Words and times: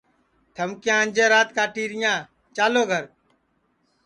تھم 0.55 0.69
کیا 0.83 0.95
انجے 1.01 1.25
رات 1.31 1.49
کاٹیریاں 1.55 2.17
چالو 2.55 2.83
گھر 2.91 3.03